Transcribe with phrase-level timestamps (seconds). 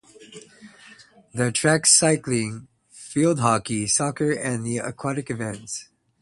[1.31, 5.89] The track cycling, field hockey, soccer, and the aquatic events.